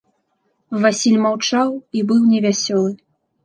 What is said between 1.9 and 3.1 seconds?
і быў невясёлы.